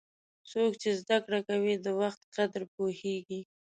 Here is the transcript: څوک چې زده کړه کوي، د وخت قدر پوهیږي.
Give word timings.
څوک 0.51 0.71
چې 0.81 0.89
زده 1.01 1.17
کړه 1.25 1.39
کوي، 1.47 1.73
د 1.77 1.87
وخت 2.01 2.21
قدر 2.35 2.61
پوهیږي. 2.75 3.41